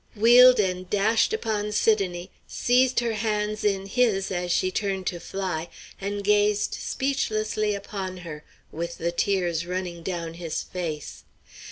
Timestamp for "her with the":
8.25-9.11